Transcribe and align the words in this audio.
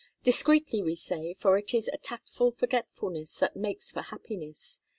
Discreetly, 0.23 0.81
we 0.81 0.95
say; 0.95 1.35
for 1.35 1.59
it 1.59 1.75
is 1.75 1.87
a 1.87 1.97
tactful 1.99 2.49
forgetfulness 2.53 3.35
that 3.37 3.55
makes 3.55 3.91
for 3.91 4.01
happiness. 4.01 4.79